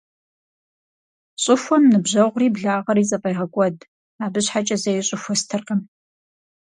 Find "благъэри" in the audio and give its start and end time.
2.55-3.03